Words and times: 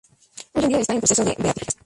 Hoy 0.53 0.63
en 0.63 0.69
día 0.69 0.79
está 0.79 0.93
en 0.95 0.99
proceso 1.01 1.23
de 1.23 1.35
beatificación. 1.37 1.79